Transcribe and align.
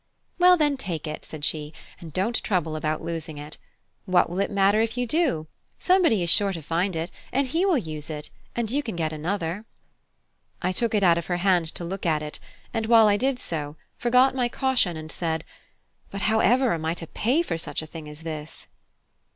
"Well, 0.39 0.57
then, 0.57 0.77
take 0.77 1.05
it," 1.05 1.23
said 1.25 1.45
she, 1.45 1.73
"and 1.99 2.11
don't 2.11 2.43
trouble 2.43 2.75
about 2.75 3.03
losing 3.03 3.37
it. 3.37 3.59
What 4.05 4.31
will 4.31 4.39
it 4.39 4.49
matter 4.49 4.81
if 4.81 4.97
you 4.97 5.05
do? 5.05 5.45
Somebody 5.77 6.23
is 6.23 6.29
sure 6.31 6.51
to 6.53 6.61
find 6.63 6.95
it, 6.95 7.11
and 7.31 7.45
he 7.45 7.67
will 7.67 7.77
use 7.77 8.09
it, 8.09 8.31
and 8.55 8.71
you 8.71 8.81
can 8.81 8.95
get 8.95 9.13
another." 9.13 9.63
I 10.59 10.71
took 10.71 10.95
it 10.95 11.03
out 11.03 11.19
of 11.19 11.27
her 11.27 11.37
hand 11.37 11.67
to 11.75 11.85
look 11.85 12.07
at 12.07 12.23
it, 12.23 12.39
and 12.73 12.87
while 12.87 13.07
I 13.07 13.15
did 13.15 13.37
so, 13.37 13.75
forgot 13.95 14.33
my 14.33 14.49
caution, 14.49 14.97
and 14.97 15.11
said, 15.11 15.43
"But 16.09 16.21
however 16.21 16.73
am 16.73 16.83
I 16.85 16.95
to 16.95 17.05
pay 17.05 17.43
for 17.43 17.59
such 17.59 17.83
a 17.83 17.85
thing 17.85 18.09
as 18.09 18.23
this?" 18.23 18.65